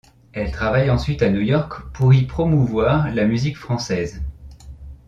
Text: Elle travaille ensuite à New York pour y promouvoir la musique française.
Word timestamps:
Elle 0.33 0.51
travaille 0.51 0.89
ensuite 0.89 1.21
à 1.21 1.29
New 1.29 1.41
York 1.41 1.79
pour 1.93 2.11
y 2.11 2.23
promouvoir 2.25 3.13
la 3.13 3.25
musique 3.27 3.55
française. 3.59 4.23